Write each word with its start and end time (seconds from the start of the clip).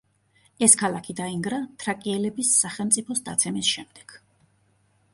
ეს 0.67 0.73
ქალაქი 0.81 1.15
დაინგრა 1.19 1.59
თრაკიელების 1.85 2.57
სახელმწიფოს 2.65 3.25
დაცემის 3.31 3.71
შემდეგ. 3.77 4.21